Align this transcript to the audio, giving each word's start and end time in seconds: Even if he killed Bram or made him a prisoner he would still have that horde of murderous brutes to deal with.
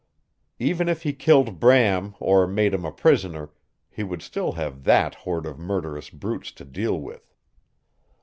Even 0.57 0.89
if 0.89 1.03
he 1.03 1.13
killed 1.13 1.59
Bram 1.59 2.15
or 2.19 2.47
made 2.47 2.73
him 2.73 2.85
a 2.85 2.91
prisoner 2.91 3.51
he 3.87 4.01
would 4.03 4.23
still 4.23 4.53
have 4.53 4.83
that 4.83 5.13
horde 5.13 5.45
of 5.45 5.59
murderous 5.59 6.09
brutes 6.09 6.51
to 6.53 6.65
deal 6.65 6.99
with. 6.99 7.31